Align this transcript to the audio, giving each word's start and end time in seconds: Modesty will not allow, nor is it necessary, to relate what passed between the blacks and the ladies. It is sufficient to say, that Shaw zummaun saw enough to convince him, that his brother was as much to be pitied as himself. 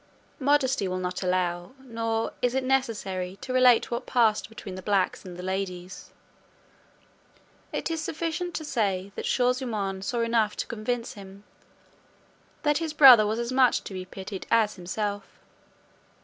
Modesty 0.39 0.87
will 0.87 0.97
not 0.97 1.21
allow, 1.21 1.73
nor 1.79 2.33
is 2.41 2.55
it 2.55 2.63
necessary, 2.63 3.37
to 3.41 3.53
relate 3.53 3.91
what 3.91 4.07
passed 4.07 4.49
between 4.49 4.73
the 4.73 4.81
blacks 4.81 5.23
and 5.23 5.37
the 5.37 5.43
ladies. 5.43 6.09
It 7.71 7.91
is 7.91 8.01
sufficient 8.01 8.55
to 8.55 8.65
say, 8.65 9.11
that 9.13 9.27
Shaw 9.27 9.51
zummaun 9.53 10.01
saw 10.01 10.21
enough 10.21 10.55
to 10.55 10.65
convince 10.65 11.13
him, 11.13 11.43
that 12.63 12.79
his 12.79 12.93
brother 12.93 13.27
was 13.27 13.37
as 13.37 13.51
much 13.51 13.83
to 13.83 13.93
be 13.93 14.05
pitied 14.05 14.47
as 14.49 14.73
himself. 14.73 15.37